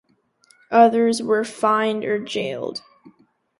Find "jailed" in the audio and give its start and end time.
2.17-2.81